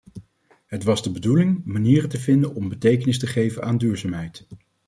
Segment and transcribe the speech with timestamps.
[0.65, 4.47] Het was de bedoeling manieren te vinden om betekenis te geven aan duurzaamheid.